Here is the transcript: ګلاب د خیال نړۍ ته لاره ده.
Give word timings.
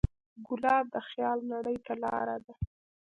ګلاب 0.47 0.85
د 0.93 0.95
خیال 1.09 1.39
نړۍ 1.53 1.77
ته 1.85 1.93
لاره 2.03 2.37
ده. 2.45 2.53